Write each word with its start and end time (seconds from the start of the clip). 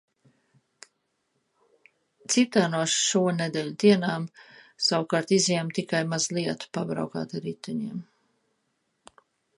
Citā 2.35 2.63
no 2.75 2.79
šo 2.93 3.21
nedēļu 3.41 3.75
dienām, 3.85 4.25
savukārt, 4.87 5.35
izejam 5.39 5.69
tikai 5.81 6.01
mazliet 6.15 6.67
pabraukāt 6.79 7.37
ar 7.41 7.47
riteņiem. 7.51 8.05